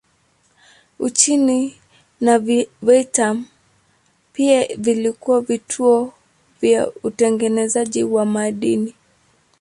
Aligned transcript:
Uchina 0.99 1.71
na 2.21 2.39
Vietnam 2.81 3.45
pia 4.33 4.67
vilikuwa 4.77 5.41
vituo 5.41 6.13
vya 6.61 6.91
utengenezaji 7.03 8.03
wa 8.03 8.25
madini. 8.25 8.95